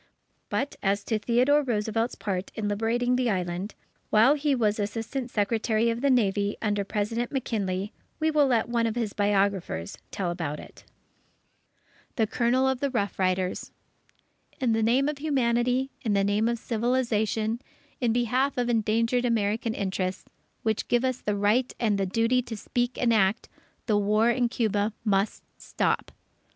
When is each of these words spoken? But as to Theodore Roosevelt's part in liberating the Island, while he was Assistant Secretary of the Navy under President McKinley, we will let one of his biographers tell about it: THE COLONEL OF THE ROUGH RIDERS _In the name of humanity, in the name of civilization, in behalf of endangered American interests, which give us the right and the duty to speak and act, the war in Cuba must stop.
But 0.49 0.77
as 0.81 1.03
to 1.03 1.19
Theodore 1.19 1.61
Roosevelt's 1.61 2.15
part 2.15 2.51
in 2.55 2.67
liberating 2.67 3.15
the 3.17 3.29
Island, 3.29 3.75
while 4.09 4.33
he 4.33 4.55
was 4.55 4.79
Assistant 4.79 5.29
Secretary 5.29 5.91
of 5.91 6.01
the 6.01 6.09
Navy 6.09 6.57
under 6.59 6.83
President 6.83 7.31
McKinley, 7.31 7.93
we 8.19 8.31
will 8.31 8.47
let 8.47 8.67
one 8.67 8.87
of 8.87 8.95
his 8.95 9.13
biographers 9.13 9.99
tell 10.09 10.31
about 10.31 10.59
it: 10.59 10.85
THE 12.15 12.25
COLONEL 12.25 12.67
OF 12.67 12.79
THE 12.79 12.89
ROUGH 12.89 13.11
RIDERS 13.19 13.71
_In 14.59 14.73
the 14.73 14.81
name 14.81 15.07
of 15.07 15.19
humanity, 15.19 15.91
in 16.01 16.13
the 16.13 16.23
name 16.23 16.47
of 16.47 16.57
civilization, 16.57 17.61
in 17.99 18.11
behalf 18.11 18.57
of 18.57 18.69
endangered 18.69 19.23
American 19.23 19.75
interests, 19.75 20.25
which 20.63 20.87
give 20.87 21.05
us 21.05 21.21
the 21.21 21.35
right 21.37 21.71
and 21.79 21.99
the 21.99 22.07
duty 22.07 22.41
to 22.41 22.57
speak 22.57 22.97
and 22.99 23.13
act, 23.13 23.49
the 23.85 23.99
war 23.99 24.31
in 24.31 24.49
Cuba 24.49 24.93
must 25.05 25.43
stop. 25.59 26.11